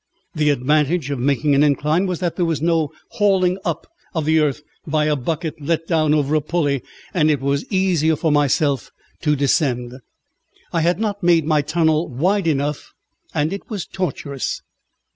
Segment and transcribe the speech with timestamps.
[0.33, 3.85] The advantage of making an incline was that there was no hauling up
[4.15, 6.81] of the earth by a bucket let down over a pulley,
[7.13, 8.89] and it was easier for myself
[9.21, 9.99] to descend.
[10.73, 12.95] I had not made my tunnel wide enough,
[13.35, 14.63] and it was tortuous.